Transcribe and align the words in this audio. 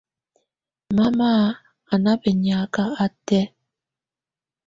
Mama 0.95 1.31
á 1.91 1.95
na 2.03 2.11
bɛniaka 2.21 2.83
átɛ̀á. 3.03 3.45